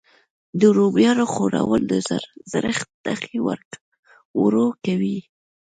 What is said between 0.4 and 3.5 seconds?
د رومیانو خووړل د زړښت نښې